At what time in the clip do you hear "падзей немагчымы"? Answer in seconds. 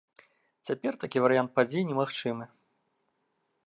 1.59-2.53